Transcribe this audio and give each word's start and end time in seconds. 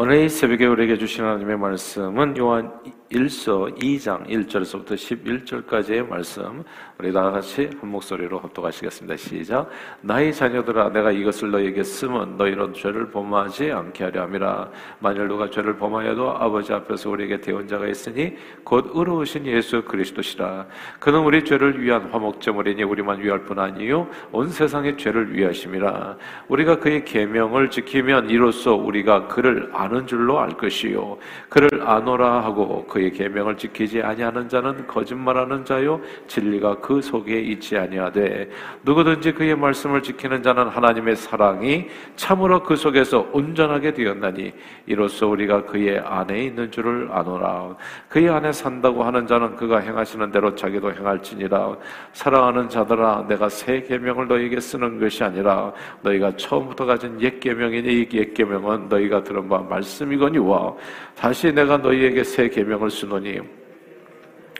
오늘 0.00 0.24
이 0.24 0.28
새벽에 0.28 0.64
우리에게 0.64 0.96
주신 0.96 1.24
하나님의 1.24 1.58
말씀은 1.58 2.36
요한 2.38 2.72
1서 3.10 3.74
2장 3.78 4.26
1절에서부터 4.28 4.92
11절까지의 4.92 6.06
말씀 6.06 6.62
우리 6.98 7.12
다 7.12 7.30
같이 7.30 7.70
한 7.80 7.90
목소리로 7.90 8.38
합독하시겠습니다. 8.40 9.16
시작. 9.16 9.70
나의 10.02 10.34
자녀들아 10.34 10.90
내가 10.90 11.10
이것을 11.12 11.50
너희에게 11.50 11.82
쓰면 11.82 12.36
너희는 12.36 12.74
죄를 12.74 13.10
범하지 13.10 13.70
않게 13.70 14.04
하려 14.04 14.22
함이라. 14.22 14.68
만일 14.98 15.28
누가 15.28 15.48
죄를 15.48 15.78
범하여도 15.78 16.30
아버지 16.32 16.72
앞에서 16.72 17.10
우리에게 17.10 17.40
대원 17.40 17.66
자가 17.66 17.86
있으니 17.86 18.36
곧 18.64 18.90
의로우신 18.92 19.46
예수 19.46 19.82
그리스도시라. 19.84 20.66
그는 20.98 21.20
우리 21.20 21.44
죄를 21.44 21.80
위한 21.80 22.10
화목제물이니 22.10 22.82
우리만 22.82 23.22
위할 23.22 23.44
뿐 23.44 23.58
아니요 23.58 24.08
온 24.32 24.48
세상의 24.48 24.98
죄를 24.98 25.34
위하심이라. 25.34 26.16
우리가 26.48 26.80
그의 26.80 27.04
계명을 27.04 27.70
지키면 27.70 28.28
이로써 28.28 28.74
우리가 28.74 29.28
그를 29.28 29.70
아는 29.72 30.06
줄로 30.06 30.40
알 30.40 30.50
것이요 30.50 31.18
그를 31.48 31.68
아노라 31.88 32.44
하고 32.44 32.84
그 32.86 32.97
그의 32.98 33.12
계명을 33.12 33.56
지키지 33.56 34.02
아니하는 34.02 34.48
자는 34.48 34.84
거짓말하는 34.88 35.64
자요 35.64 36.00
진리가 36.26 36.80
그 36.80 37.00
속에 37.00 37.38
있지 37.38 37.78
아니하되 37.78 38.50
누구든지 38.82 39.32
그의 39.32 39.54
말씀을 39.54 40.02
지키는 40.02 40.42
자는 40.42 40.66
하나님의 40.66 41.14
사랑이 41.14 41.86
참으로 42.16 42.60
그 42.60 42.74
속에서 42.74 43.28
온전하게 43.32 43.94
되었나니 43.94 44.52
이로써 44.86 45.28
우리가 45.28 45.64
그의 45.66 46.00
안에 46.00 46.46
있는 46.46 46.70
줄을 46.72 47.08
아노라. 47.12 47.76
그의 48.08 48.28
안에 48.30 48.50
산다고 48.50 49.04
하는 49.04 49.26
자는 49.28 49.54
그가 49.54 49.78
행하시는 49.78 50.32
대로 50.32 50.52
자기도 50.54 50.92
행할지니라. 50.92 51.76
사랑하는 52.12 52.68
자들아 52.68 53.26
내가 53.28 53.48
새 53.48 53.82
계명을 53.82 54.26
너희에게 54.26 54.58
쓰는 54.58 54.98
것이 54.98 55.22
아니라 55.22 55.72
너희가 56.02 56.34
처음부터 56.36 56.84
가진 56.84 57.20
옛 57.20 57.38
계명이니 57.38 57.88
이 57.92 58.08
옛 58.12 58.34
계명은 58.34 58.88
너희가 58.88 59.22
들은 59.22 59.48
바 59.48 59.58
말씀이거니와 59.58 60.74
다시 61.14 61.52
내가 61.52 61.76
너희에게 61.76 62.24
새 62.24 62.48
계명을 62.48 62.87
쓰노니 62.90 63.40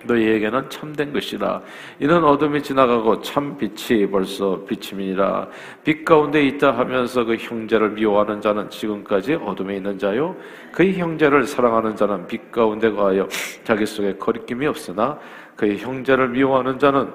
너희에게는 0.04 0.70
참된 0.70 1.12
것이다. 1.12 1.60
이는 1.98 2.22
어둠이 2.22 2.62
지나가고 2.62 3.20
참 3.20 3.56
빛이 3.58 4.08
벌써 4.08 4.64
비침이니라. 4.64 5.48
빛 5.82 6.04
가운데 6.04 6.44
있다 6.46 6.76
하면서 6.76 7.24
그 7.24 7.34
형제를 7.34 7.90
미워하는 7.90 8.40
자는 8.40 8.70
지금까지 8.70 9.34
어둠에 9.34 9.76
있는 9.76 9.98
자요. 9.98 10.36
그의 10.72 10.96
형제를 10.98 11.46
사랑하는 11.46 11.96
자는 11.96 12.26
빛 12.28 12.52
가운데 12.52 12.90
가하여 12.90 13.26
자기 13.64 13.84
속에 13.84 14.14
거리낌이 14.14 14.66
없으나 14.66 15.18
그의 15.56 15.78
형제를 15.78 16.28
미워하는 16.28 16.78
자는 16.78 17.12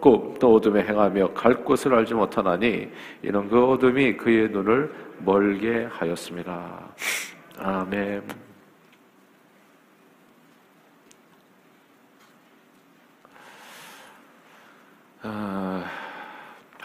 또 0.00 0.54
어둠에 0.54 0.82
행하며 0.82 1.32
갈 1.32 1.64
곳을 1.64 1.94
알지 1.94 2.14
못하나니 2.14 2.90
이는 3.22 3.48
그 3.48 3.64
어둠이 3.70 4.16
그의 4.18 4.50
눈을 4.50 4.92
멀게 5.24 5.88
하였습니다. 5.90 6.94
아멘. 7.58 8.43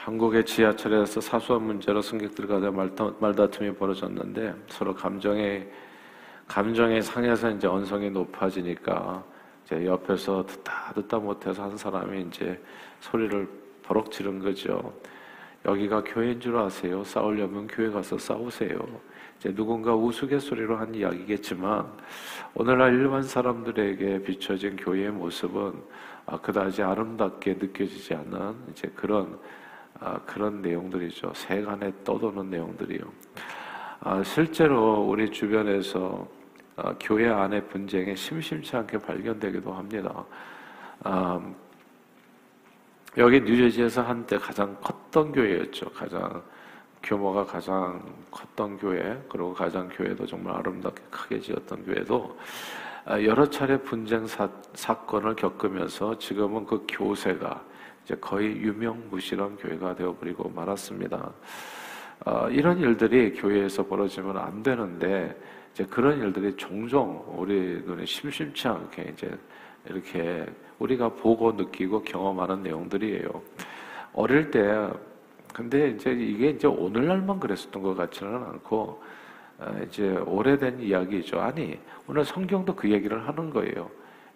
한국의 0.09 0.43
지하철에서 0.43 1.21
사소한 1.21 1.61
문제로 1.61 2.01
승객들 2.01 2.47
간에 2.47 2.67
말다툼이 3.19 3.75
벌어졌는데 3.75 4.55
서로 4.67 4.95
감정에 4.95 5.67
감정의 6.47 7.03
상해서 7.03 7.51
이제 7.51 7.67
언성이 7.67 8.09
높아지니까 8.09 9.23
이제 9.63 9.85
옆에서 9.85 10.43
듣다 10.47 10.93
듣다 10.95 11.19
못해서 11.19 11.61
한 11.61 11.77
사람이 11.77 12.21
이제 12.23 12.59
소리를 13.01 13.47
버럭 13.83 14.11
지른 14.11 14.39
거죠. 14.39 14.91
여기가 15.63 16.03
교회인 16.05 16.39
줄 16.39 16.57
아세요? 16.57 17.03
싸우려면 17.03 17.67
교회 17.67 17.91
가서 17.91 18.17
싸우세요. 18.17 18.79
이제 19.37 19.53
누군가 19.53 19.93
우스갯소리로 19.93 20.75
한 20.75 20.95
이야기겠지만 20.95 21.85
오늘날 22.55 22.95
일반 22.95 23.21
사람들에게 23.21 24.23
비춰진 24.23 24.75
교회의 24.75 25.11
모습은 25.11 25.73
아, 26.25 26.41
그다지 26.41 26.81
아름답게 26.81 27.57
느껴지지 27.59 28.15
않는 28.15 28.55
이제 28.71 28.91
그런 28.95 29.37
아, 29.99 30.19
그런 30.25 30.61
내용들이죠. 30.61 31.33
세간에 31.35 31.91
떠도는 32.03 32.49
내용들이요. 32.49 33.01
아, 34.01 34.23
실제로 34.23 35.01
우리 35.01 35.29
주변에서 35.29 36.27
교회 37.01 37.29
안의 37.29 37.67
분쟁이 37.67 38.15
심심치 38.15 38.77
않게 38.77 38.99
발견되기도 38.99 39.73
합니다. 39.73 40.23
여기 43.17 43.41
뉴저지에서 43.41 44.01
한때 44.01 44.37
가장 44.37 44.77
컸던 44.79 45.33
교회였죠. 45.33 45.89
가장 45.89 46.41
규모가 47.03 47.45
가장 47.45 48.01
컸던 48.31 48.77
교회, 48.77 49.21
그리고 49.29 49.53
가장 49.53 49.89
교회도 49.89 50.25
정말 50.25 50.55
아름답게 50.55 51.03
크게 51.09 51.39
지었던 51.39 51.83
교회도 51.85 52.37
아, 53.05 53.21
여러 53.23 53.49
차례 53.49 53.77
분쟁 53.81 54.27
사, 54.27 54.47
사건을 54.73 55.35
겪으면서 55.35 56.17
지금은 56.17 56.65
그 56.65 56.85
교세가 56.87 57.61
이제 58.09 58.17
거의 58.19 58.57
유명무실한 58.57 59.57
교회가 59.57 59.93
되어버리고 59.93 60.49
말았습니다. 60.49 61.31
어, 62.25 62.49
이런 62.49 62.79
일들이 62.79 63.33
교회에서 63.33 63.85
벌어지면 63.85 64.35
안 64.35 64.63
되는데 64.63 65.39
이제 65.71 65.85
그런 65.85 66.19
일들이 66.19 66.55
종종 66.55 67.23
우리 67.37 67.83
눈에 67.85 68.05
심심치 68.05 68.67
않게 68.67 69.11
이제 69.13 69.37
이렇게 69.87 70.43
우리가 70.79 71.09
보고 71.09 71.51
느끼고 71.51 72.01
경험하는 72.01 72.63
내용들이에요. 72.63 73.29
어릴 74.13 74.49
때 74.49 74.89
근데 75.53 75.89
이제 75.91 76.09
이게 76.11 76.49
이제 76.49 76.65
오늘날만 76.65 77.39
그랬었던 77.39 77.83
것 77.83 77.95
같지는 77.95 78.33
않고 78.37 79.03
어, 79.59 79.81
이제 79.85 80.09
오래된 80.25 80.81
이야기죠. 80.81 81.39
아니 81.39 81.77
오늘 82.07 82.25
성경도 82.25 82.75
그 82.75 82.89
얘기를 82.89 83.27
하는 83.27 83.51
거예요. 83.51 83.87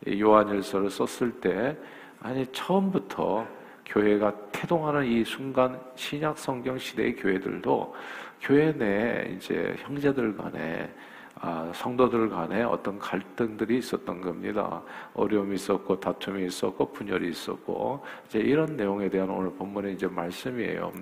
요한일서를 0.07 0.91
썼을 0.91 1.31
때 1.41 1.75
아니 2.19 2.45
처음부터 2.51 3.62
교회가 3.85 4.33
태동하는 4.51 5.05
이 5.05 5.23
순간 5.23 5.79
신약 5.95 6.38
성경 6.38 6.77
시대의 6.77 7.16
교회들도 7.16 7.95
교회 8.41 8.71
내 8.71 9.33
이제 9.35 9.75
형제들 9.79 10.35
간에 10.35 10.89
아, 11.35 11.69
성도들 11.73 12.29
간에 12.29 12.63
어떤 12.63 12.97
갈등들이 12.97 13.79
있었던 13.79 14.21
겁니다. 14.21 14.81
어려움이 15.13 15.55
있었고 15.55 15.99
다툼이 15.99 16.45
있었고 16.45 16.94
분열이 16.94 17.29
있었고 17.29 18.01
이제 18.27 18.39
이런 18.39 18.77
내용에 18.77 19.09
대한 19.09 19.29
오늘 19.29 19.51
본문의 19.51 19.94
이제 19.94 20.07
말씀이에요. 20.07 20.94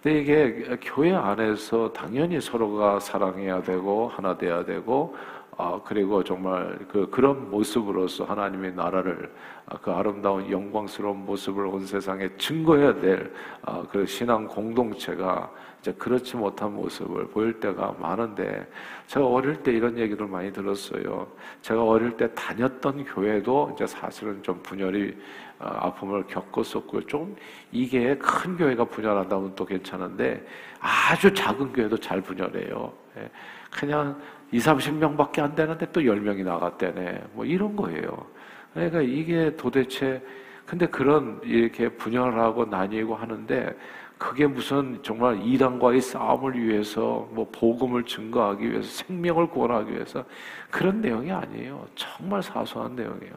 근데 0.00 0.20
이게 0.20 0.78
교회 0.82 1.12
안에서 1.12 1.92
당연히 1.92 2.40
서로가 2.40 3.00
사랑해야 3.00 3.62
되고 3.62 4.06
하나 4.06 4.36
돼야 4.38 4.64
되고 4.64 5.16
아, 5.58 5.80
그리고 5.84 6.22
정말 6.22 6.78
그, 6.86 7.08
그런 7.08 7.50
모습으로서 7.50 8.24
하나님의 8.24 8.74
나라를, 8.74 9.32
아, 9.64 9.78
그 9.78 9.90
아름다운 9.90 10.50
영광스러운 10.50 11.24
모습을 11.24 11.64
온 11.66 11.86
세상에 11.86 12.28
증거해야 12.36 13.00
될, 13.00 13.32
아, 13.62 13.82
그 13.90 14.04
신앙 14.04 14.46
공동체가 14.46 15.50
이제 15.80 15.92
그렇지 15.94 16.36
못한 16.36 16.74
모습을 16.74 17.28
보일 17.28 17.58
때가 17.58 17.94
많은데, 17.98 18.68
제가 19.06 19.26
어릴 19.26 19.62
때 19.62 19.72
이런 19.72 19.96
얘기를 19.96 20.26
많이 20.26 20.52
들었어요. 20.52 21.26
제가 21.62 21.82
어릴 21.82 22.18
때 22.18 22.32
다녔던 22.34 23.04
교회도 23.04 23.72
이제 23.74 23.86
사실은 23.86 24.42
좀 24.42 24.60
분열이, 24.62 25.16
아, 25.58 25.86
아픔을 25.86 26.26
겪었었고요. 26.26 27.06
좀 27.06 27.34
이게 27.72 28.18
큰 28.18 28.58
교회가 28.58 28.84
분열한다면 28.84 29.54
또 29.54 29.64
괜찮은데, 29.64 30.46
아주 30.80 31.32
작은 31.32 31.72
교회도 31.72 31.96
잘 31.96 32.20
분열해요. 32.20 32.92
예. 33.16 33.30
그냥 33.70 34.20
2, 34.52 34.58
30명밖에 34.58 35.40
안 35.40 35.54
되는데 35.54 35.90
또 35.92 36.00
10명이 36.00 36.44
나갔대네. 36.44 37.24
뭐 37.32 37.44
이런 37.44 37.74
거예요. 37.76 38.26
그러니까 38.72 39.00
이게 39.00 39.54
도대체 39.56 40.22
근데 40.66 40.86
그런 40.86 41.40
이렇게 41.44 41.88
분열하고 41.88 42.66
나뉘고 42.66 43.14
하는데 43.14 43.76
그게 44.18 44.46
무슨 44.46 44.98
정말 45.02 45.40
이단과의 45.42 46.00
싸움을 46.00 46.58
위해서 46.58 47.28
뭐 47.32 47.48
복음을 47.52 48.04
증거하기 48.04 48.70
위해서 48.70 49.04
생명을 49.04 49.48
구원하기 49.48 49.92
위해서 49.92 50.24
그런 50.70 51.00
내용이 51.00 51.30
아니에요. 51.30 51.86
정말 51.94 52.42
사소한 52.42 52.96
내용이에요. 52.96 53.34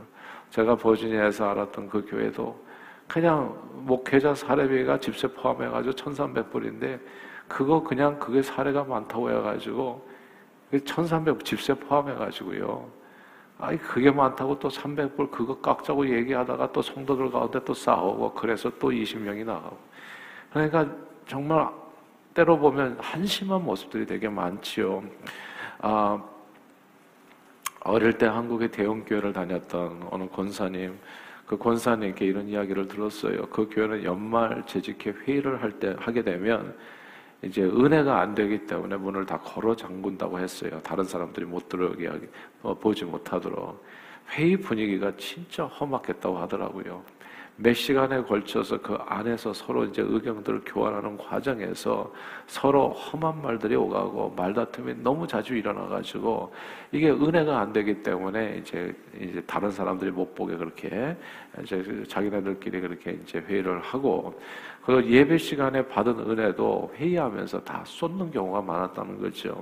제가 0.50 0.76
버지니아에서 0.76 1.50
알았던 1.50 1.90
그 1.90 2.06
교회도 2.10 2.66
그냥 3.08 3.56
목회자 3.74 4.36
사례비가 4.36 5.00
집세 5.00 5.28
포함해가지고 5.28 5.94
1,300불인데 5.94 7.00
그거 7.48 7.84
그냥 7.84 8.18
그게 8.20 8.42
사례가 8.42 8.84
많다고 8.84 9.30
해가지고 9.32 10.09
1300 10.72 11.44
집세 11.44 11.74
포함해가지고요. 11.74 13.00
아이, 13.58 13.78
그게 13.78 14.10
많다고 14.10 14.58
또 14.60 14.70
300불 14.70 15.32
그거 15.32 15.60
깎자고 15.60 16.10
얘기하다가 16.10 16.72
또 16.72 16.82
성도들 16.82 17.30
가운데 17.32 17.60
또 17.66 17.74
싸우고 17.74 18.34
그래서 18.34 18.72
또 18.80 18.90
20명이 18.90 19.44
나가고. 19.46 19.78
그러니까 20.52 20.88
정말 21.28 21.70
때로 22.34 22.58
보면 22.58 22.98
한심한 23.02 23.64
모습들이 23.64 24.06
되게 24.06 24.30
많지요. 24.30 25.04
아, 25.80 26.24
어릴 27.82 28.18
때 28.18 28.28
한국의 28.28 28.72
대형교회를 28.72 29.34
다녔던 29.34 30.08
어느 30.12 30.28
권사님, 30.30 30.98
그 31.46 31.58
권사님께 31.58 32.26
이런 32.26 32.48
이야기를 32.48 32.88
들었어요. 32.88 33.48
그 33.48 33.68
교회는 33.70 34.04
연말 34.04 34.64
재직회 34.68 35.12
회의를 35.12 35.62
할 35.62 35.80
때, 35.80 35.96
하게 36.00 36.22
되면 36.22 36.78
이제 37.42 37.64
은혜가 37.64 38.20
안 38.20 38.36
되기 38.36 38.66
때문에 38.66 38.98
문을 38.98 39.26
다 39.26 39.40
걸어 39.40 39.76
잠근다고 39.76 40.40
했어요. 40.40 40.80
다른 40.84 41.06
사람들이 41.06 41.46
못 41.46 41.70
들어오게 41.70 42.08
하기, 42.08 42.28
어, 42.64 42.74
보지 42.78 43.06
못하도록. 43.06 43.84
회의 44.32 44.58
분위기가 44.58 45.12
진짜 45.18 45.66
험악했다고 45.66 46.38
하더라고요. 46.38 47.04
몇 47.62 47.74
시간에 47.74 48.22
걸쳐서 48.22 48.78
그 48.82 48.94
안에서 49.06 49.52
서로 49.52 49.84
이제 49.84 50.02
의견들을 50.02 50.62
교환하는 50.66 51.18
과정에서 51.18 52.10
서로 52.48 52.92
험한 52.92 53.42
말들이 53.42 53.76
오가고 53.76 54.34
말다툼이 54.38 54.96
너무 55.04 55.28
자주 55.28 55.56
일어나가지고 55.56 56.54
이게 56.94 57.12
은혜가 57.12 57.60
안 57.60 57.74
되기 57.74 58.02
때문에 58.02 58.60
이제 58.62 58.96
이제 59.20 59.44
다른 59.46 59.70
사람들이 59.72 60.10
못 60.10 60.34
보게 60.36 60.56
그렇게 60.56 61.18
이제 61.62 62.06
자기네들끼리 62.08 62.80
그렇게 62.80 63.20
이제 63.22 63.40
회의를 63.40 63.82
하고 63.82 64.40
그 64.86 65.06
예배 65.06 65.38
시간에 65.38 65.86
받은 65.86 66.18
은혜도 66.18 66.94
회의하면서 66.96 67.62
다 67.66 67.84
쏟는 67.86 68.32
경우가 68.32 68.62
많았다는 68.62 69.20
거죠. 69.20 69.62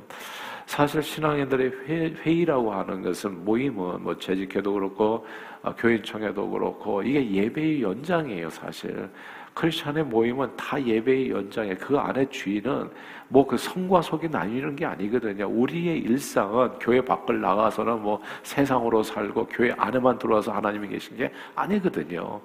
사실 0.67 1.01
신앙인들의 1.01 1.71
회, 1.87 2.13
의라고 2.25 2.73
하는 2.73 3.01
것은 3.01 3.45
모임은 3.45 4.03
뭐 4.03 4.17
재직회도 4.17 4.73
그렇고 4.73 5.25
아, 5.63 5.73
교인청회도 5.73 6.49
그렇고 6.49 7.01
이게 7.01 7.31
예배의 7.31 7.81
연장이에요 7.81 8.49
사실 8.49 9.09
크리스천의 9.53 10.03
모임은 10.03 10.55
다 10.57 10.79
예배의 10.79 11.31
연장에 11.31 11.73
그 11.75 11.97
안에 11.97 12.29
주인은 12.29 12.91
뭐 13.29 13.47
그 13.47 13.57
성과 13.57 14.01
속이 14.01 14.29
나뉘는 14.29 14.75
게 14.75 14.85
아니거든요. 14.85 15.47
우리의 15.47 15.99
일상은 15.99 16.69
교회 16.79 17.01
밖을 17.01 17.41
나가서는 17.41 18.01
뭐 18.01 18.21
세상으로 18.43 19.03
살고 19.03 19.47
교회 19.47 19.71
안에만 19.77 20.19
들어와서 20.19 20.51
하나님이 20.51 20.89
계신 20.89 21.17
게 21.17 21.31
아니거든요. 21.55 22.41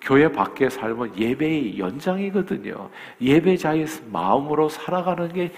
교회 0.00 0.30
밖의 0.30 0.70
삶은 0.70 1.18
예배의 1.18 1.78
연장이거든요. 1.78 2.90
예배자의 3.20 3.86
마음으로 4.10 4.68
살아가는 4.68 5.32
게 5.32 5.52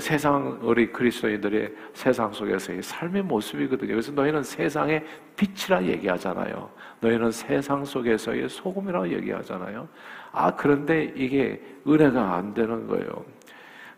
세상 0.00 0.58
우리 0.62 0.90
그리스도인들의 0.90 1.72
세상 1.92 2.32
속에서의 2.32 2.82
삶의 2.82 3.22
모습이거든요. 3.22 3.90
그래서 3.90 4.10
너희는 4.12 4.42
세상의 4.42 5.04
빛이라 5.36 5.84
얘기하잖아요. 5.84 6.70
너희는 7.00 7.30
세상 7.30 7.84
속에서의 7.84 8.48
소금이라고 8.48 9.08
얘기하잖아요. 9.12 9.86
아 10.32 10.54
그런데 10.56 11.12
이게 11.14 11.62
은혜가 11.86 12.34
안 12.34 12.54
되는 12.54 12.86
거예요. 12.86 13.24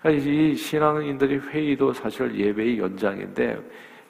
그러니까 0.02 0.24
이 0.24 0.54
신앙인들이 0.54 1.38
회의도 1.38 1.92
사실 1.92 2.34
예배의 2.34 2.78
연장인데 2.78 3.58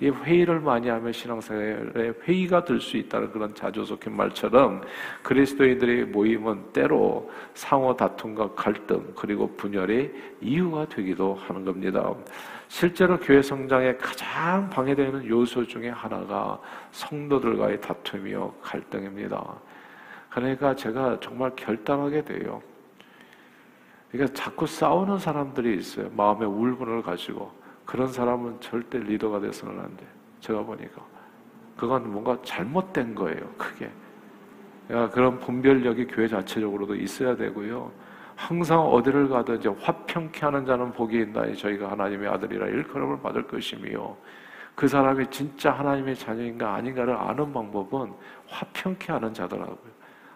이 0.01 0.09
회의를 0.09 0.61
많이 0.61 0.89
하면 0.89 1.13
신앙생활에 1.13 2.15
회의가 2.25 2.65
될 2.65 2.81
수 2.81 2.97
있다는 2.97 3.31
그런 3.31 3.55
자조속한 3.55 4.17
말처럼 4.17 4.81
그리스도인들의 5.23 6.07
모임은 6.07 6.73
때로 6.73 7.31
상호 7.53 7.95
다툼과 7.95 8.55
갈등 8.55 9.13
그리고 9.15 9.47
분열의 9.57 10.11
이유가 10.41 10.89
되기도 10.89 11.35
하는 11.35 11.65
겁니다. 11.65 12.15
실제로 12.69 13.19
교회 13.19 13.43
성장에 13.43 13.97
가장 13.97 14.71
방해되는 14.71 15.29
요소 15.29 15.67
중에 15.67 15.91
하나가 15.91 16.59
성도들과의 16.93 17.81
다툼이요 17.81 18.55
갈등입니다. 18.63 19.55
그러니까 20.31 20.75
제가 20.75 21.19
정말 21.21 21.53
결단하게 21.57 22.25
돼요. 22.25 22.63
그러니까 24.11 24.33
자꾸 24.33 24.67
싸우는 24.67 25.19
사람들이 25.19 25.77
있어요. 25.79 26.09
마음의 26.17 26.49
울분을 26.49 27.03
가지고. 27.03 27.60
그런 27.91 28.07
사람은 28.07 28.61
절대 28.61 28.99
리더가 28.99 29.41
돼서는 29.41 29.81
안 29.81 29.97
돼. 29.97 30.07
제가 30.39 30.63
보니까. 30.63 31.05
그건 31.77 32.09
뭔가 32.13 32.39
잘못된 32.45 33.17
거예요, 33.17 33.53
크게. 33.59 33.91
그런 35.11 35.41
분별력이 35.41 36.07
교회 36.07 36.29
자체적으로도 36.29 36.95
있어야 36.95 37.35
되고요. 37.35 37.91
항상 38.37 38.79
어디를 38.79 39.29
가든 39.29 39.59
이제 39.59 39.69
화평케 39.69 40.39
하는 40.41 40.65
자는 40.65 40.93
복이 40.93 41.19
있나니 41.19 41.57
저희가 41.57 41.91
하나님의 41.91 42.29
아들이라 42.29 42.69
일컬음을 42.69 43.21
받을 43.23 43.43
것이며 43.49 44.17
그 44.77 44.87
사람이 44.87 45.27
진짜 45.27 45.73
하나님의 45.73 46.15
자녀인가 46.15 46.75
아닌가를 46.75 47.17
아는 47.17 47.53
방법은 47.53 48.13
화평케 48.47 49.13
하는 49.13 49.35
자더라고요. 49.35 49.91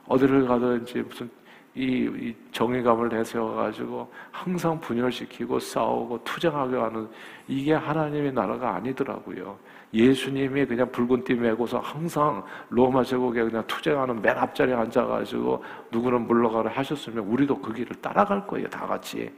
어디를 0.08 0.48
가든 0.48 0.82
이제 0.82 1.02
무슨 1.02 1.30
이, 1.76 1.82
이 1.82 2.34
정의감을 2.52 3.08
내세워가지고 3.08 4.10
항상 4.30 4.80
분열시키고 4.80 5.58
싸우고 5.58 6.22
투쟁하게 6.22 6.76
하는 6.76 7.08
이게 7.48 7.74
하나님의 7.74 8.32
나라가 8.32 8.76
아니더라고요. 8.76 9.58
예수님이 9.92 10.66
그냥 10.66 10.90
붉은 10.90 11.24
띠 11.24 11.34
메고서 11.34 11.78
항상 11.78 12.44
로마 12.68 13.02
제국에 13.02 13.42
그냥 13.42 13.64
투쟁하는 13.66 14.22
맨 14.22 14.36
앞자리에 14.36 14.74
앉아가지고 14.74 15.64
누구는 15.90 16.26
물러가라 16.26 16.70
하셨으면 16.70 17.24
우리도 17.26 17.60
그 17.60 17.72
길을 17.72 17.96
따라갈 18.00 18.46
거예요. 18.46 18.68
다 18.68 18.86
같이. 18.86 19.30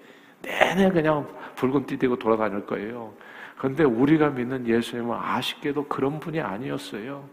내내 0.43 0.91
그냥 0.91 1.27
붉은 1.57 1.87
띠 1.87 1.99
대고 1.99 2.17
돌아다닐 2.17 2.67
거예요. 2.67 3.13
그런데 3.57 3.85
우리가 3.85 4.31
믿는 4.31 4.67
예수님은 4.67 5.17
아쉽게도 5.19 5.87
그런 5.89 6.21
분이 6.21 6.41
아니었어요. 6.41 7.25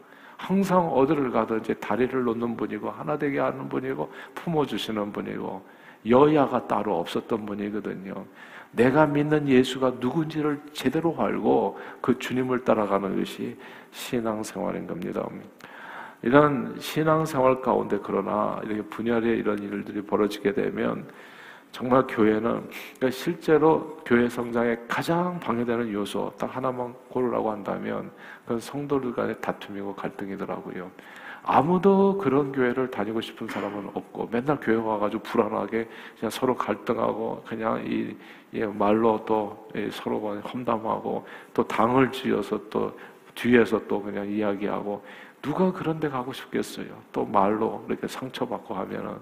항상 0.44 0.90
어디를 0.90 1.32
가든 1.32 1.62
이제 1.62 1.74
다리를 1.76 2.22
놓는 2.22 2.58
분이고 2.58 2.90
하나 2.90 3.18
되게 3.18 3.40
하는 3.40 3.70
분이고 3.70 4.12
품어주시는 4.36 5.14
분이고 5.14 5.66
여야가 6.10 6.68
따로 6.68 7.00
없었던 7.00 7.46
분이거든요. 7.46 8.26
내가 8.72 9.06
믿는 9.06 9.48
예수가 9.48 9.94
누군지를 10.02 10.60
제대로 10.74 11.16
알고 11.18 11.80
그 12.02 12.20
주님을 12.20 12.66
따라가는 12.66 13.18
것이 13.18 13.58
신앙생활인 13.92 14.86
겁니다. 14.86 15.26
이런 16.24 16.76
신앙생활 16.78 17.62
가운데 17.62 17.98
그러나 18.04 18.60
이렇게 18.66 18.82
분열의 18.82 19.38
이런 19.38 19.60
일들이 19.60 20.02
벌어지게 20.02 20.54
되면 20.54 21.08
정말 21.74 22.06
교회는 22.08 22.70
그러니까 22.98 23.10
실제로 23.10 23.98
교회 24.06 24.30
성장에 24.30 24.78
가장 24.88 25.40
방해되는 25.40 25.92
요소 25.92 26.34
딱 26.38 26.56
하나만 26.56 26.94
고르라고 27.10 27.50
한다면 27.50 28.12
그건 28.44 28.60
성도들 28.60 29.12
간의 29.14 29.42
다툼이고 29.42 29.96
갈등이더라고요. 29.96 30.92
아무도 31.42 32.20
그런 32.20 32.52
교회를 32.52 32.92
다니고 32.92 33.22
싶은 33.22 33.48
사람은 33.48 33.90
없고 33.92 34.30
맨날 34.32 34.60
교회 34.62 34.76
와가지고 34.76 35.24
불안하게 35.24 35.90
그냥 36.20 36.30
서로 36.30 36.56
갈등하고 36.56 37.44
그냥 37.48 37.84
이, 37.88 38.16
이 38.52 38.60
말로 38.60 39.26
또 39.26 39.68
서로 39.92 40.40
험담하고 40.42 41.26
또 41.56 41.68
당을 41.68 42.12
지어서 42.12 42.62
또 42.70 42.96
뒤에서 43.34 43.82
또 43.88 44.00
그냥 44.00 44.30
이야기하고 44.30 45.04
누가 45.42 45.72
그런 45.72 46.00
데 46.00 46.08
가고 46.08 46.32
싶겠어요. 46.32 46.86
또 47.12 47.26
말로 47.26 47.84
이렇게 47.90 48.08
상처받고 48.08 48.76
하면은 48.76 49.18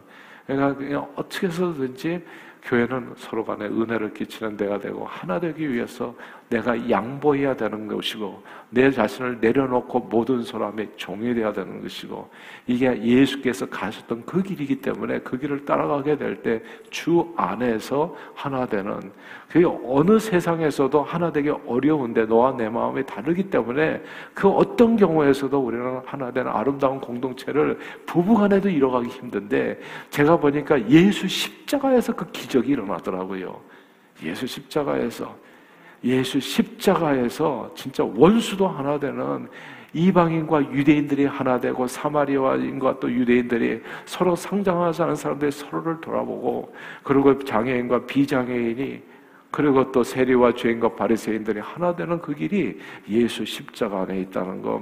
그러니까 0.45 0.75
그냥 0.75 1.11
어떻게 1.15 1.47
해서든지 1.47 2.25
교회는 2.63 3.13
서로 3.17 3.43
간에 3.43 3.65
은혜를 3.65 4.13
끼치는 4.13 4.57
데가 4.57 4.79
되고 4.79 5.05
하나 5.05 5.39
되기 5.39 5.71
위해서 5.71 6.15
내가 6.51 6.89
양보해야 6.89 7.56
되는 7.56 7.88
것이고 7.88 8.44
내 8.69 8.92
자신을 8.92 9.40
내려놓고 9.40 9.99
모든 10.02 10.44
사람의 10.44 10.90
종이 10.97 11.33
되어야 11.33 11.54
되는 11.54 11.81
것이고 11.81 12.30
이게 12.68 13.02
예수께서 13.02 13.66
가셨던 13.68 14.25
그 14.25 14.44
길이기 14.44 14.81
때문에 14.81 15.19
그 15.19 15.37
길을 15.37 15.66
따라가게 15.66 16.18
될 16.18 16.42
때 16.44 16.61
주 16.90 17.25
안에서 17.37 18.14
하나 18.35 18.66
되는 18.66 18.99
그게 19.49 19.66
어느 19.85 20.19
세상에서도 20.19 21.04
하나 21.04 21.31
되기 21.31 21.49
어려운데 21.66 22.25
너와 22.25 22.56
내 22.57 22.68
마음이 22.69 23.06
다르기 23.06 23.49
때문에 23.49 24.02
그 24.33 24.49
어떤 24.49 24.97
경우에서도 24.97 25.57
우리는 25.57 26.02
하나 26.06 26.31
되는 26.31 26.52
아름다운 26.52 26.99
공동체를 26.99 27.78
부부간에도 28.06 28.69
이뤄가기 28.69 29.07
힘든데 29.09 29.80
제가 30.09 30.37
보니까 30.37 30.90
예수 30.90 31.28
십자가에서 31.28 32.14
그 32.14 32.30
기적이 32.31 32.73
일어나더라고요. 32.73 33.59
예수 34.23 34.45
십자가에서 34.47 35.33
예수 36.03 36.39
십자가에서 36.39 37.71
진짜 37.75 38.03
원수도 38.03 38.67
하나 38.67 38.99
되는 38.99 39.47
이방인과 39.93 40.71
유대인들이 40.71 41.25
하나 41.25 41.59
되고 41.59 41.85
사마리아인과 41.85 42.99
또 42.99 43.11
유대인들이 43.11 43.81
서로 44.05 44.35
상장하지 44.35 45.03
않은 45.03 45.15
사람들이 45.15 45.51
서로를 45.51 45.99
돌아보고 45.99 46.73
그리고 47.03 47.37
장애인과 47.43 48.05
비장애인이 48.05 49.01
그리고 49.51 49.91
또 49.91 50.01
세리와 50.01 50.53
죄인과 50.53 50.95
바리새인들이 50.95 51.59
하나 51.59 51.93
되는 51.93 52.21
그 52.21 52.33
길이 52.33 52.79
예수 53.09 53.45
십자가 53.45 54.03
안에 54.03 54.21
있다는 54.21 54.61
것. 54.61 54.81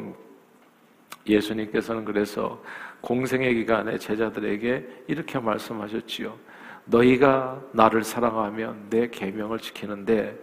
예수님께서는 1.28 2.06
그래서 2.06 2.62
공생의 3.02 3.56
기간에 3.56 3.98
제자들에게 3.98 5.06
이렇게 5.08 5.40
말씀하셨지요. 5.40 6.36
너희가 6.86 7.62
나를 7.72 8.04
사랑하면 8.04 8.88
내 8.90 9.10
계명을 9.10 9.58
지키는데 9.60 10.38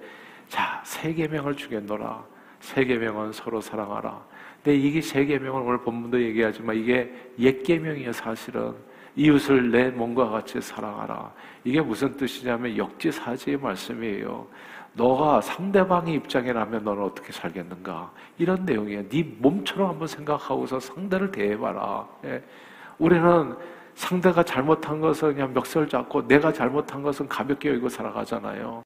자, 0.49 0.81
세 0.85 1.13
계명을 1.13 1.57
주겠노라. 1.57 2.25
세 2.61 2.85
계명은 2.85 3.33
서로 3.33 3.61
사랑하라. 3.61 4.21
근데 4.63 4.77
이게 4.79 5.01
세 5.01 5.25
계명은 5.25 5.63
오늘 5.63 5.79
본문도 5.79 6.21
얘기하지만 6.23 6.77
이게 6.77 7.13
옛 7.39 7.63
계명이에요, 7.63 8.13
사실은. 8.13 8.75
이웃을 9.17 9.71
내 9.71 9.89
몸과 9.91 10.29
같이 10.29 10.61
사랑하라. 10.61 11.33
이게 11.65 11.81
무슨 11.81 12.17
뜻이냐면 12.17 12.77
역지사지의 12.77 13.57
말씀이에요. 13.57 14.47
너가 14.93 15.41
상대방의 15.41 16.15
입장이라면 16.15 16.85
너는 16.85 17.03
어떻게 17.03 17.33
살겠는가? 17.33 18.11
이런 18.39 18.65
내용이에요. 18.65 19.09
네 19.09 19.23
몸처럼 19.39 19.91
한번 19.91 20.09
생각하고서 20.09 20.81
상대를 20.81 21.31
대해봐라. 21.31 22.07
예. 22.25 22.43
우리는 22.99 23.57
상대가 23.95 24.43
잘못한 24.43 25.01
것은 25.01 25.35
그냥 25.35 25.53
멱살 25.53 25.89
잡고 25.89 26.27
내가 26.29 26.53
잘못한 26.53 27.03
것은 27.03 27.29
가볍게 27.29 27.71
여기고 27.71 27.89
살아가잖아요. 27.89 28.83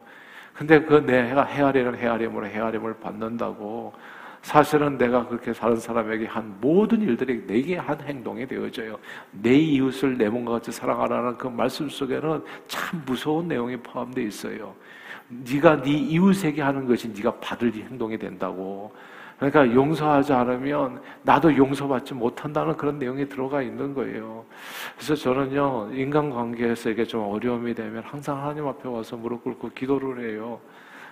근데 0.55 0.81
그 0.83 0.95
내가 0.95 1.45
헤아리는 1.45 1.95
헤아림으로 1.95 2.47
헤아림을 2.47 2.95
받는다고 2.95 3.93
사실은 4.43 4.97
내가 4.97 5.27
그렇게 5.27 5.53
다른 5.53 5.77
사람에게 5.77 6.27
한 6.27 6.57
모든 6.61 7.03
일들이 7.03 7.47
내게 7.47 7.77
한 7.77 8.01
행동이 8.01 8.47
되어져요. 8.47 8.99
내 9.31 9.55
이웃을 9.55 10.17
내 10.17 10.29
몸과 10.29 10.53
같이 10.53 10.73
사랑하라는 10.73 11.37
그 11.37 11.47
말씀 11.47 11.89
속에는 11.89 12.43
참 12.67 13.03
무서운 13.05 13.49
내용이 13.49 13.77
포함되어 13.77 14.25
있어요. 14.25 14.75
네가 15.29 15.83
네 15.83 15.91
이웃에게 15.91 16.63
하는 16.63 16.87
것이 16.87 17.09
네가 17.09 17.35
받을 17.37 17.73
행동이 17.73 18.19
된다고. 18.19 18.93
그러니까 19.41 19.75
용서하지 19.75 20.35
않으면 20.35 21.01
나도 21.23 21.57
용서받지 21.57 22.13
못한다는 22.13 22.77
그런 22.77 22.99
내용이 22.99 23.27
들어가 23.27 23.63
있는 23.63 23.95
거예요. 23.95 24.45
그래서 24.95 25.15
저는요, 25.15 25.89
인간관계에서 25.95 26.91
이게 26.91 27.07
좀 27.07 27.25
어려움이 27.25 27.75
되면 27.75 28.03
항상 28.05 28.39
하나님 28.39 28.67
앞에 28.67 28.87
와서 28.87 29.17
무릎 29.17 29.43
꿇고 29.43 29.71
기도를 29.71 30.31
해요. 30.31 30.61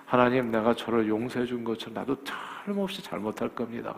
하나님, 0.05 0.51
내가 0.51 0.75
저를 0.75 1.07
용서해 1.07 1.47
준 1.47 1.63
것처럼 1.63 1.95
나도 1.95 2.17
틀림없이 2.63 3.01
잘못할 3.01 3.49
겁니다. 3.49 3.95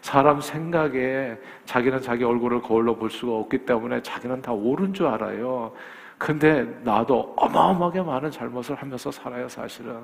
사람 0.00 0.40
생각에 0.40 1.36
자기는 1.64 2.00
자기 2.02 2.24
얼굴을 2.24 2.60
거울로 2.62 2.96
볼 2.96 3.10
수가 3.10 3.32
없기 3.32 3.58
때문에 3.58 4.02
자기는 4.02 4.42
다 4.42 4.52
옳은 4.52 4.92
줄 4.92 5.06
알아요. 5.06 5.72
근데 6.16 6.64
나도 6.82 7.32
어마어마하게 7.36 8.02
많은 8.02 8.32
잘못을 8.32 8.74
하면서 8.74 9.08
살아요, 9.12 9.48
사실은. 9.48 10.00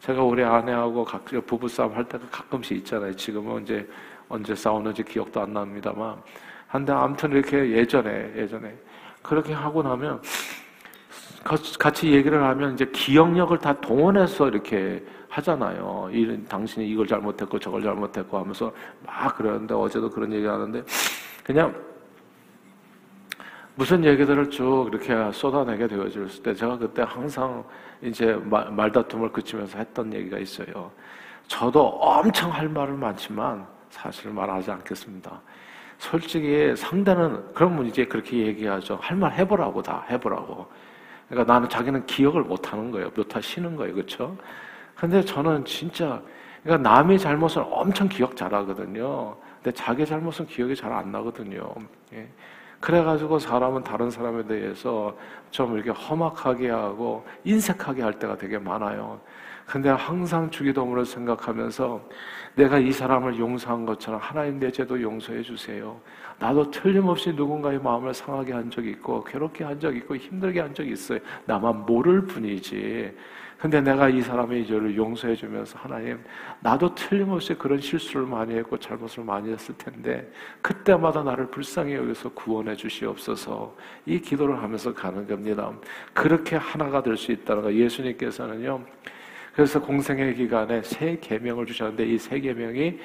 제가 0.00 0.22
우리 0.22 0.42
아내하고 0.42 1.04
각 1.04 1.24
부부싸움 1.24 1.94
할 1.94 2.04
때가 2.04 2.26
가끔씩 2.30 2.76
있잖아요. 2.78 3.14
지금은 3.14 3.62
이제 3.62 3.88
언제 4.28 4.54
싸우는지 4.54 5.02
기억도 5.02 5.40
안 5.40 5.52
납니다만. 5.52 6.16
한데 6.68 6.92
아무튼 6.92 7.32
이렇게 7.32 7.70
예전에, 7.70 8.32
예전에. 8.36 8.76
그렇게 9.22 9.52
하고 9.52 9.82
나면 9.82 10.20
같이 11.78 12.12
얘기를 12.12 12.42
하면 12.42 12.74
이제 12.74 12.84
기억력을 12.86 13.56
다 13.58 13.72
동원해서 13.80 14.48
이렇게 14.48 15.04
하잖아요. 15.28 16.08
이 16.12 16.44
당신이 16.48 16.88
이걸 16.88 17.06
잘못했고 17.06 17.58
저걸 17.58 17.82
잘못했고 17.82 18.38
하면서 18.38 18.72
막 19.04 19.36
그러는데 19.36 19.74
어제도 19.74 20.10
그런 20.10 20.32
얘기 20.32 20.46
하는데 20.46 20.82
그냥 21.44 21.74
무슨 23.76 24.04
얘기들을 24.04 24.50
쭉 24.50 24.88
이렇게 24.90 25.30
쏟아내게 25.32 25.86
되어질 25.86 26.42
때 26.42 26.54
제가 26.54 26.78
그때 26.78 27.02
항상 27.06 27.62
이제 28.00 28.34
말다툼을 28.70 29.30
그치면서 29.32 29.78
했던 29.78 30.12
얘기가 30.14 30.38
있어요. 30.38 30.90
저도 31.46 31.86
엄청 31.86 32.50
할 32.52 32.68
말은 32.68 32.98
많지만 32.98 33.66
사실 33.90 34.30
말하지 34.30 34.70
않겠습니다. 34.70 35.40
솔직히 35.98 36.74
상대는 36.74 37.52
그러면 37.54 37.86
이제 37.86 38.04
그렇게 38.06 38.38
얘기하죠. 38.46 38.98
할 39.02 39.16
말 39.16 39.32
해보라고 39.34 39.82
다 39.82 40.04
해보라고. 40.10 40.66
그러니까 41.28 41.52
나는 41.52 41.68
자기는 41.68 42.06
기억을 42.06 42.42
못 42.44 42.72
하는 42.72 42.90
거예요. 42.90 43.10
못 43.14 43.36
하시는 43.36 43.76
거예요. 43.76 43.94
그렇죠? 43.94 44.36
근데 44.94 45.22
저는 45.22 45.64
진짜 45.66 46.22
그러니까 46.62 46.88
남의 46.90 47.18
잘못을 47.18 47.62
엄청 47.70 48.08
기억 48.08 48.36
잘하거든요. 48.36 49.36
근데 49.62 49.72
자기 49.76 50.06
잘못은 50.06 50.46
기억이 50.46 50.74
잘 50.76 50.92
안 50.92 51.12
나거든요. 51.12 51.74
예. 52.14 52.26
그래가지고 52.80 53.38
사람은 53.38 53.82
다른 53.84 54.10
사람에 54.10 54.46
대해서 54.46 55.16
좀 55.50 55.74
이렇게 55.74 55.90
험악하게 55.90 56.70
하고 56.70 57.24
인색하게 57.44 58.02
할 58.02 58.18
때가 58.18 58.36
되게 58.36 58.58
많아요. 58.58 59.20
근데 59.66 59.88
항상 59.90 60.48
주기도문을 60.50 61.04
생각하면서 61.04 62.08
내가 62.54 62.78
이 62.78 62.92
사람을 62.92 63.38
용서한 63.38 63.84
것처럼 63.84 64.20
하나님 64.22 64.58
내 64.60 64.70
죄도 64.70 65.00
용서해 65.00 65.42
주세요. 65.42 66.00
나도 66.38 66.70
틀림없이 66.70 67.32
누군가의 67.32 67.80
마음을 67.80 68.14
상하게 68.14 68.52
한 68.52 68.70
적이 68.70 68.90
있고 68.90 69.24
괴롭게 69.24 69.64
한 69.64 69.78
적이 69.80 69.98
있고 69.98 70.16
힘들게 70.16 70.60
한 70.60 70.72
적이 70.72 70.92
있어요. 70.92 71.18
나만 71.46 71.84
모를 71.84 72.24
뿐이지. 72.26 73.12
근데 73.58 73.80
내가 73.80 74.08
이 74.10 74.20
사람의 74.20 74.66
죄를 74.66 74.94
용서해 74.96 75.34
주면서 75.34 75.78
하나님 75.78 76.22
나도 76.60 76.94
틀림없이 76.94 77.54
그런 77.54 77.80
실수를 77.80 78.26
많이 78.26 78.54
했고 78.54 78.76
잘못을 78.78 79.24
많이 79.24 79.50
했을 79.50 79.74
텐데 79.78 80.30
그때마다 80.60 81.22
나를 81.22 81.46
불쌍히 81.46 81.94
여기서 81.94 82.28
구원해 82.34 82.76
주시옵소서 82.76 83.74
이 84.04 84.20
기도를 84.20 84.62
하면서 84.62 84.92
가는 84.92 85.26
겁니다. 85.26 85.72
그렇게 86.12 86.56
하나가 86.56 87.02
될 87.02 87.16
수 87.16 87.32
있다는 87.32 87.62
거 87.62 87.72
예수님께서는요. 87.72 88.84
그래서 89.56 89.80
공생의 89.80 90.34
기간에 90.34 90.82
세 90.82 91.18
계명을 91.20 91.64
주셨는데 91.66 92.04
이 92.06 92.18
세 92.18 92.38
계명이 92.38 92.98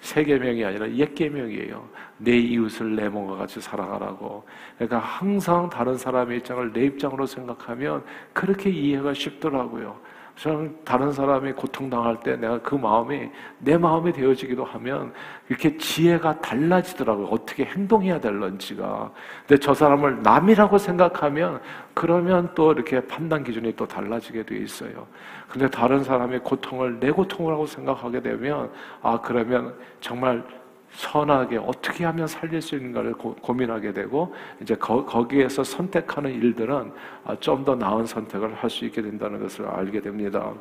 세 0.00 0.22
계명이 0.22 0.62
아니라 0.62 0.90
옛 0.96 1.14
계명이에요. 1.14 1.88
내 2.18 2.36
이웃을 2.36 2.94
내 2.94 3.08
몸과 3.08 3.36
같이 3.36 3.58
사랑하라고. 3.58 4.44
그러니까 4.76 4.98
항상 4.98 5.70
다른 5.70 5.96
사람의 5.96 6.38
입장을 6.38 6.72
내 6.74 6.84
입장으로 6.84 7.24
생각하면 7.24 8.04
그렇게 8.34 8.68
이해가 8.68 9.14
쉽더라고요. 9.14 9.98
저는 10.36 10.76
다른 10.84 11.12
사람이 11.12 11.52
고통당할 11.52 12.18
때 12.20 12.36
내가 12.36 12.60
그 12.60 12.74
마음이 12.74 13.30
내 13.58 13.78
마음이 13.78 14.12
되어지기도 14.12 14.64
하면 14.64 15.12
이렇게 15.48 15.76
지혜가 15.76 16.40
달라지더라고요. 16.40 17.26
어떻게 17.26 17.64
행동해야 17.64 18.20
될런지가. 18.20 19.12
근데 19.46 19.60
저 19.60 19.72
사람을 19.72 20.22
남이라고 20.22 20.78
생각하면 20.78 21.60
그러면 21.94 22.50
또 22.54 22.72
이렇게 22.72 23.00
판단 23.06 23.44
기준이 23.44 23.76
또 23.76 23.86
달라지게 23.86 24.44
돼 24.44 24.56
있어요. 24.56 25.06
근데 25.48 25.70
다른 25.70 26.02
사람의 26.02 26.40
고통을 26.40 26.98
내 26.98 27.12
고통이라고 27.12 27.66
생각하게 27.66 28.20
되면 28.20 28.72
아, 29.02 29.20
그러면 29.20 29.74
정말 30.00 30.44
선하게 30.94 31.58
어떻게 31.58 32.04
하면 32.04 32.26
살릴 32.26 32.62
수 32.62 32.76
있는가를 32.76 33.12
고, 33.14 33.52
민하게 33.52 33.92
되고 33.92 34.34
이제 34.60 34.74
거, 34.76 35.04
기에서 35.26 35.62
선택하는 35.64 36.32
일들은 36.32 36.92
아, 37.24 37.34
좀더 37.36 37.74
나은 37.74 38.06
선택을 38.06 38.54
할 38.54 38.74
수 38.74 38.84
있게 38.86 39.00
된다는 39.02 39.40
것을 39.40 39.66
알게 39.66 40.00
됩니다. 40.00 40.52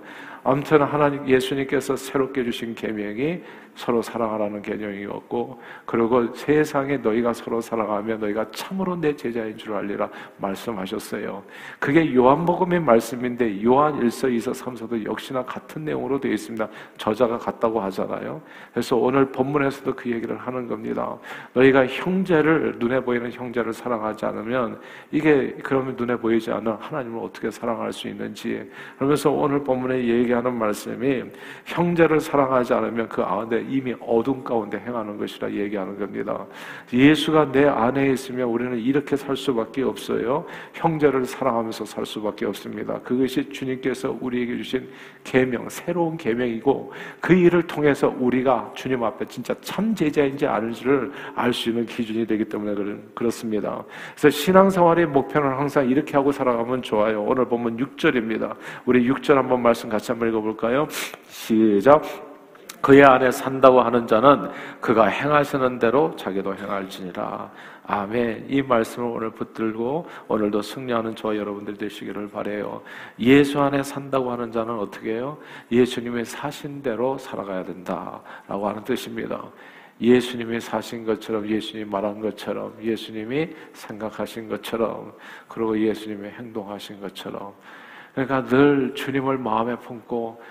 아무튼 0.43 0.81
하나님 0.83 1.27
예수님께서 1.27 1.95
새롭게 1.95 2.43
주신 2.43 2.75
계명이 2.75 3.41
서로 3.75 4.01
사랑하라는 4.01 4.61
개념이었고 4.61 5.59
그리고 5.85 6.31
세상에 6.35 6.97
너희가 6.97 7.33
서로 7.33 7.59
사랑하면 7.59 8.19
너희가 8.19 8.45
참으로 8.51 8.95
내 8.95 9.15
제자인 9.15 9.57
줄 9.57 9.73
알리라 9.73 10.09
말씀하셨어요. 10.37 11.43
그게 11.79 12.13
요한복음의 12.13 12.81
말씀인데 12.81 13.63
요한 13.63 13.99
1서, 13.99 14.29
2서, 14.29 14.53
3서도 14.53 15.03
역시나 15.05 15.43
같은 15.43 15.85
내용으로 15.85 16.19
되어 16.19 16.33
있습니다. 16.33 16.67
저자가 16.97 17.39
같다고 17.39 17.81
하잖아요. 17.81 18.41
그래서 18.71 18.95
오늘 18.95 19.31
본문에서도 19.31 19.95
그 19.95 20.11
얘기 20.11 20.22
를 20.27 20.37
하는 20.37 20.67
겁니다. 20.67 21.17
너희가 21.53 21.85
형제를 21.87 22.75
눈에 22.77 22.99
보이는 22.99 23.31
형제를 23.31 23.73
사랑하지 23.73 24.25
않으면 24.25 24.79
이게 25.11 25.55
그러면 25.63 25.95
눈에 25.97 26.15
보이지 26.15 26.51
않는 26.51 26.73
하나님을 26.73 27.19
어떻게 27.23 27.51
사랑할 27.51 27.91
수 27.91 28.07
있는지 28.07 28.69
그러면서 28.97 29.31
오늘 29.31 29.63
본문에 29.63 30.03
얘기하는 30.05 30.53
말씀이 30.53 31.23
형제를 31.65 32.19
사랑하지 32.19 32.73
않으면 32.73 33.09
그 33.09 33.21
가운데 33.21 33.65
이미 33.69 33.93
어둠 33.99 34.43
가운데 34.43 34.77
행하는 34.79 35.17
것이라 35.17 35.51
얘기하는 35.51 35.97
겁니다. 35.97 36.45
예수가 36.91 37.51
내 37.51 37.65
안에 37.65 38.11
있으면 38.11 38.47
우리는 38.47 38.77
이렇게 38.77 39.15
살 39.15 39.35
수밖에 39.35 39.83
없어요. 39.83 40.45
형제를 40.73 41.25
사랑하면서 41.25 41.85
살 41.85 42.05
수밖에 42.05 42.45
없습니다. 42.45 42.99
그것이 42.99 43.49
주님께서 43.49 44.17
우리에게 44.21 44.57
주신 44.57 44.89
계명, 45.23 45.67
새로운 45.69 46.17
계명이고 46.17 46.93
그 47.19 47.33
일을 47.33 47.63
통해서 47.63 48.13
우리가 48.17 48.71
주님 48.75 49.03
앞에 49.03 49.25
진짜 49.25 49.55
참 49.61 49.93
제자 49.95 50.12
인지 50.21 50.45
아닌지를 50.45 51.11
알 51.35 51.53
수 51.53 51.69
있는 51.69 51.85
기준이 51.85 52.25
되기 52.25 52.45
때문에 52.45 52.99
그렇습니다. 53.15 53.83
그래서 54.15 54.29
신앙생활의 54.29 55.05
목표는 55.07 55.49
항상 55.49 55.87
이렇게 55.89 56.17
하고 56.17 56.31
살아가면 56.31 56.81
좋아요. 56.81 57.23
오늘 57.23 57.45
보면 57.45 57.77
6절입니다. 57.77 58.55
우리 58.85 59.09
6절 59.09 59.35
한번 59.35 59.61
말씀 59.61 59.89
같이 59.89 60.11
한번 60.11 60.29
읽어볼까요? 60.29 60.87
시작. 61.27 62.03
그의 62.81 63.01
안에 63.01 63.31
산다고 63.31 63.79
하는 63.79 64.05
자는 64.05 64.49
그가 64.81 65.05
행하시는 65.05 65.79
대로 65.79 66.13
자기도 66.17 66.53
행할지니라. 66.53 67.49
아멘. 67.85 68.47
이 68.49 68.61
말씀을 68.61 69.07
오늘 69.09 69.29
붙들고 69.29 70.05
오늘도 70.27 70.61
승리하는 70.61 71.15
저와 71.15 71.37
여러분들 71.37 71.77
되시기를 71.77 72.29
바래요. 72.29 72.81
예수 73.19 73.61
안에 73.61 73.83
산다고 73.83 74.31
하는 74.31 74.51
자는 74.51 74.77
어떻게 74.77 75.13
해요? 75.13 75.37
예수님의 75.71 76.25
사신 76.25 76.81
대로 76.81 77.17
살아가야 77.17 77.63
된다라고 77.63 78.67
하는 78.67 78.83
뜻입니다. 78.83 79.41
예수님이 80.01 80.59
사신 80.59 81.05
것처럼 81.05 81.47
예수님이 81.47 81.89
말한 81.89 82.19
것처럼 82.19 82.75
예수님이 82.81 83.49
생각하신 83.73 84.49
것처럼 84.49 85.13
그리고 85.47 85.79
예수님이 85.79 86.29
행동하신 86.29 86.99
것처럼 86.99 87.53
그러니까 88.13 88.45
늘 88.45 88.93
주님을 88.95 89.37
마음에 89.37 89.75
품고 89.77 90.41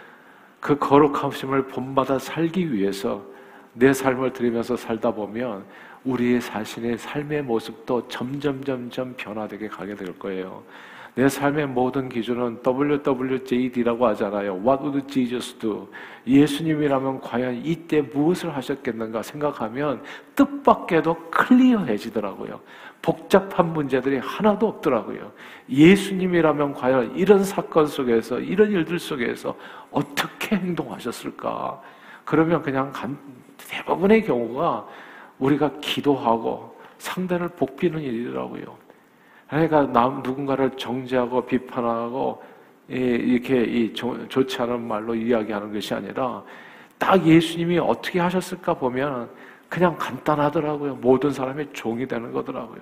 그 0.61 0.79
거룩하심을 0.79 1.69
본받아 1.69 2.19
살기 2.19 2.73
위해서 2.73 3.25
내 3.73 3.93
삶을 3.93 4.33
들이면서 4.33 4.77
살다 4.77 5.13
보면 5.13 5.65
우리의 6.05 6.41
자신의 6.41 6.99
삶의 6.99 7.43
모습도 7.43 8.09
점점 8.09 8.63
점점 8.63 9.15
변화되게 9.17 9.69
가게 9.69 9.95
될 9.95 10.19
거예요. 10.19 10.63
내 11.15 11.29
삶의 11.29 11.67
모든 11.67 12.09
기준은 12.09 12.61
WWJD라고 12.65 14.07
하잖아요. 14.09 14.55
What 14.57 14.83
would 14.83 15.07
Jesus 15.13 15.59
do? 15.59 15.89
예수님이라면 16.27 17.21
과연 17.21 17.67
이때 17.67 18.01
무엇을 18.01 18.57
하셨겠는가 18.57 19.23
생각하면 19.23 20.03
뜻밖에도 20.35 21.15
클리어해지더라고요. 21.31 22.61
복잡한 23.03 23.75
문제들이 23.75 24.19
하나도 24.19 24.69
없더라고요. 24.69 25.33
예수님이라면 25.69 26.73
과연 26.73 27.17
이런 27.17 27.45
사건 27.45 27.87
속에서, 27.87 28.41
이런 28.41 28.71
일들 28.71 28.99
속에서 28.99 29.55
어떻게 29.91 30.57
행동하셨을까? 30.57 31.83
그러면 32.25 32.63
그냥 32.63 32.91
대부분의 33.59 34.25
경우가 34.25 34.87
우리가 35.39 35.73
기도하고 35.81 36.75
상대를 36.99 37.49
복비는 37.49 38.01
일이더라고요. 38.01 38.82
그러니까 39.53 39.87
남 39.93 40.23
누군가를 40.23 40.71
정죄하고 40.79 41.45
비판하고 41.45 42.43
이렇게 42.89 43.93
좋지 43.93 44.63
않은 44.63 44.81
말로 44.89 45.15
이야기하는 45.15 45.75
것이 45.75 45.93
아니라 45.93 46.43
딱 46.97 47.23
예수님이 47.23 47.79
어떻게 47.79 48.19
하셨을까 48.19 48.73
보면 48.73 49.29
그냥 49.69 49.95
간단하더라고요. 49.99 50.95
모든 50.95 51.31
사람의 51.31 51.69
종이 51.75 52.07
되는 52.07 52.33
거더라고요. 52.33 52.81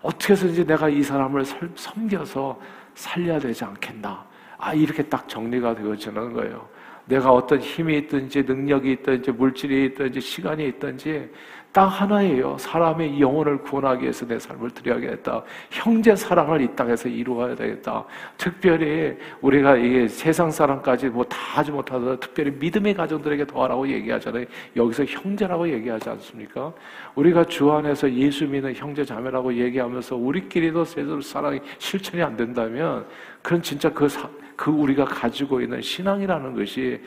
어떻게 0.00 0.34
해서든지 0.34 0.64
내가 0.64 0.88
이 0.88 1.02
사람을 1.02 1.44
섬겨서 1.74 2.60
살려야 2.94 3.40
되지 3.40 3.64
않겠나. 3.64 4.24
아, 4.58 4.74
이렇게 4.74 5.02
딱 5.02 5.28
정리가 5.28 5.74
되어지는 5.74 6.34
거예요. 6.34 6.68
내가 7.06 7.32
어떤 7.32 7.58
힘이 7.58 7.98
있든지 7.98 8.42
능력이 8.42 8.92
있든지 8.92 9.32
물질이 9.32 9.86
있든지 9.86 10.20
시간이 10.20 10.68
있든지 10.68 11.28
딱 11.72 11.86
하나예요. 11.86 12.56
사람의 12.58 13.18
영혼을 13.18 13.58
구원하기 13.58 14.02
위해서 14.02 14.26
내 14.26 14.38
삶을 14.38 14.70
드려야겠다. 14.72 15.42
형제 15.70 16.14
사랑을 16.14 16.60
이 16.60 16.76
땅에서 16.76 17.08
이루어야 17.08 17.54
되겠다. 17.54 18.04
특별히 18.36 19.16
우리가 19.40 19.76
이게 19.76 20.06
세상 20.06 20.50
사람까지 20.50 21.08
뭐 21.08 21.24
다 21.24 21.38
하지 21.58 21.70
못하더라도 21.70 22.20
특별히 22.20 22.50
믿음의 22.50 22.94
가정들에게 22.94 23.46
더하라고 23.46 23.88
얘기하잖아요. 23.88 24.44
여기서 24.76 25.04
형제라고 25.04 25.68
얘기하지 25.68 26.10
않습니까? 26.10 26.72
우리가 27.14 27.44
주 27.44 27.70
안에서 27.72 28.10
예수 28.12 28.46
믿는 28.46 28.74
형제 28.74 29.04
자매라고 29.04 29.54
얘기하면서 29.54 30.16
우리끼리도 30.16 30.84
제대로 30.84 31.20
사랑이 31.20 31.60
실천이 31.78 32.22
안 32.22 32.36
된다면 32.36 33.06
그건 33.40 33.62
진짜 33.62 33.90
그, 33.92 34.08
사, 34.08 34.28
그 34.56 34.70
우리가 34.70 35.04
가지고 35.06 35.60
있는 35.60 35.80
신앙이라는 35.80 36.54
것이 36.54 37.00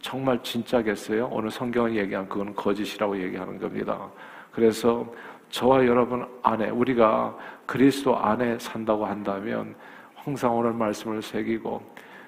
정말 0.00 0.42
진짜겠어요? 0.42 1.28
오늘 1.32 1.50
성경을 1.50 1.96
얘기한 1.96 2.28
그건 2.28 2.54
거짓이라고 2.54 3.20
얘기하는 3.20 3.58
겁니다. 3.58 4.08
그래서 4.52 5.06
저와 5.50 5.86
여러분 5.86 6.26
안에 6.42 6.70
우리가 6.70 7.36
그리스도 7.66 8.16
안에 8.16 8.58
산다고 8.58 9.06
한다면 9.06 9.74
항상 10.14 10.56
오늘 10.56 10.72
말씀을 10.72 11.22
새기고 11.22 11.82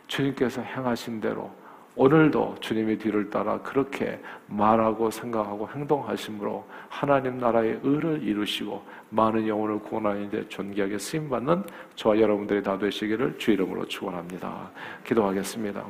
주님께서 0.06 0.62
행하신 0.62 1.20
대로 1.20 1.50
오늘도 1.96 2.56
주님의 2.60 2.98
뒤를 2.98 3.28
따라 3.30 3.58
그렇게 3.60 4.18
말하고 4.46 5.10
생각하고 5.10 5.68
행동하심으로 5.68 6.64
하나님 6.88 7.38
나라의 7.38 7.80
의를 7.82 8.22
이루시고 8.22 8.82
많은 9.10 9.46
영혼을 9.46 9.78
구원하는 9.80 10.30
데 10.30 10.48
존귀하게 10.48 10.98
쓰임받는 10.98 11.64
저와 11.96 12.18
여러분들이 12.18 12.62
다 12.62 12.78
되시기를 12.78 13.36
주 13.38 13.50
이름으로 13.50 13.86
축원합니다. 13.86 14.70
기도하겠습니다. 15.04 15.84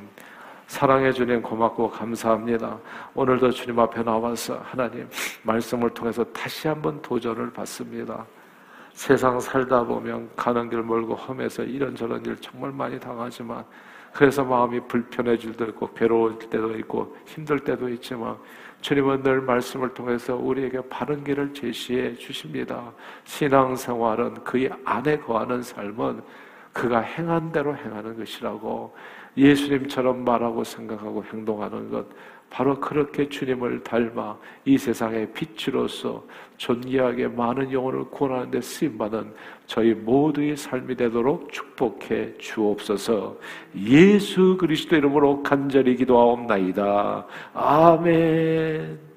사랑해 0.70 1.10
주님 1.10 1.42
고맙고 1.42 1.90
감사합니다. 1.90 2.78
오늘도 3.12 3.50
주님 3.50 3.76
앞에 3.80 4.04
나와서 4.04 4.56
하나님 4.62 5.08
말씀을 5.42 5.90
통해서 5.90 6.22
다시 6.26 6.68
한번 6.68 7.02
도전을 7.02 7.52
받습니다. 7.52 8.24
세상 8.92 9.40
살다 9.40 9.82
보면 9.82 10.30
가는 10.36 10.70
길 10.70 10.80
멀고 10.84 11.16
험해서 11.16 11.64
이런저런 11.64 12.24
일 12.24 12.36
정말 12.36 12.70
많이 12.70 13.00
당하지만 13.00 13.64
그래서 14.12 14.44
마음이 14.44 14.78
불편해질 14.86 15.54
때도 15.54 15.72
있고 15.72 15.92
괴로울 15.92 16.38
때도 16.38 16.76
있고 16.76 17.16
힘들 17.26 17.58
때도 17.58 17.88
있지만 17.88 18.36
주님은 18.80 19.24
늘 19.24 19.40
말씀을 19.40 19.92
통해서 19.92 20.36
우리에게 20.36 20.82
바른 20.88 21.24
길을 21.24 21.52
제시해 21.52 22.14
주십니다. 22.14 22.92
신앙생활은 23.24 24.44
그의 24.44 24.70
안에 24.84 25.18
거하는 25.18 25.64
삶은 25.64 26.22
그가 26.72 27.00
행한 27.00 27.50
대로 27.50 27.74
행하는 27.74 28.16
것이라고 28.16 28.94
예수님처럼 29.36 30.24
말하고 30.24 30.64
생각하고 30.64 31.24
행동하는 31.24 31.90
것 31.90 32.06
바로 32.50 32.78
그렇게 32.80 33.28
주님을 33.28 33.84
닮아 33.84 34.36
이 34.64 34.76
세상의 34.76 35.32
빛으로서 35.32 36.24
존귀하게 36.56 37.28
많은 37.28 37.72
영혼을 37.72 38.04
구원하는 38.10 38.50
데 38.50 38.60
쓰임받은 38.60 39.32
저희 39.66 39.94
모두의 39.94 40.56
삶이 40.56 40.96
되도록 40.96 41.52
축복해 41.52 42.36
주옵소서 42.38 43.38
예수 43.76 44.56
그리스도 44.58 44.96
이름으로 44.96 45.44
간절히 45.44 45.94
기도하옵나이다. 45.94 47.26
아멘. 47.54 49.09